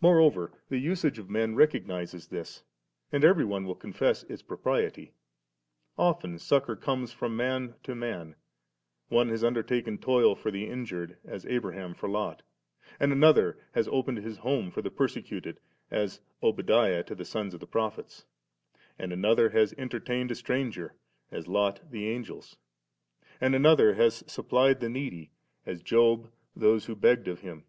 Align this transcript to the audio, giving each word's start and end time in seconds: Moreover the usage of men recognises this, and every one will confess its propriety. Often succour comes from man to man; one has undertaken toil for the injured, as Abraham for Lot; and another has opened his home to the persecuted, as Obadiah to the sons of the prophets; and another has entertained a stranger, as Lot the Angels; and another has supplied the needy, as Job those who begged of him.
Moreover 0.00 0.52
the 0.68 0.78
usage 0.78 1.18
of 1.18 1.28
men 1.28 1.56
recognises 1.56 2.28
this, 2.28 2.62
and 3.10 3.24
every 3.24 3.44
one 3.44 3.64
will 3.64 3.74
confess 3.74 4.22
its 4.22 4.40
propriety. 4.40 5.12
Often 5.98 6.38
succour 6.38 6.76
comes 6.76 7.12
from 7.12 7.36
man 7.36 7.74
to 7.82 7.96
man; 7.96 8.36
one 9.08 9.28
has 9.30 9.42
undertaken 9.42 9.98
toil 9.98 10.36
for 10.36 10.52
the 10.52 10.68
injured, 10.70 11.18
as 11.24 11.44
Abraham 11.46 11.94
for 11.94 12.08
Lot; 12.08 12.42
and 13.00 13.10
another 13.10 13.58
has 13.72 13.88
opened 13.88 14.18
his 14.18 14.36
home 14.38 14.70
to 14.70 14.80
the 14.82 14.88
persecuted, 14.88 15.58
as 15.90 16.20
Obadiah 16.44 17.02
to 17.02 17.16
the 17.16 17.24
sons 17.24 17.52
of 17.52 17.58
the 17.58 17.66
prophets; 17.66 18.24
and 19.00 19.12
another 19.12 19.48
has 19.50 19.74
entertained 19.76 20.30
a 20.30 20.36
stranger, 20.36 20.94
as 21.32 21.48
Lot 21.48 21.90
the 21.90 22.08
Angels; 22.08 22.54
and 23.40 23.52
another 23.52 23.94
has 23.94 24.22
supplied 24.28 24.78
the 24.78 24.88
needy, 24.88 25.32
as 25.66 25.82
Job 25.82 26.30
those 26.54 26.84
who 26.86 26.94
begged 26.94 27.26
of 27.26 27.40
him. 27.40 27.64